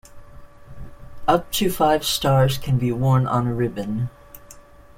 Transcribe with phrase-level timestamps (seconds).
[1.27, 4.09] Up to five stars can be worn on a ribbon.